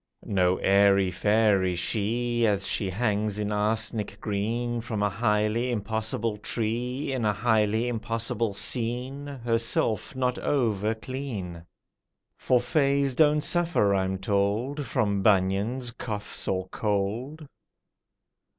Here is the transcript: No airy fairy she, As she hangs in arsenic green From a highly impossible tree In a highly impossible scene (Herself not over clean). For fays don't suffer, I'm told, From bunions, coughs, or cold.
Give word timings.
No 0.25 0.57
airy 0.57 1.11
fairy 1.11 1.75
she, 1.75 2.47
As 2.47 2.65
she 2.65 2.89
hangs 2.89 3.37
in 3.37 3.51
arsenic 3.51 4.17
green 4.19 4.81
From 4.81 5.03
a 5.03 5.09
highly 5.09 5.69
impossible 5.69 6.37
tree 6.37 7.11
In 7.13 7.23
a 7.23 7.31
highly 7.33 7.87
impossible 7.87 8.55
scene 8.55 9.27
(Herself 9.27 10.15
not 10.15 10.39
over 10.39 10.95
clean). 10.95 11.63
For 12.35 12.59
fays 12.59 13.13
don't 13.13 13.41
suffer, 13.41 13.93
I'm 13.93 14.17
told, 14.17 14.87
From 14.87 15.21
bunions, 15.21 15.91
coughs, 15.91 16.47
or 16.47 16.67
cold. 16.69 17.47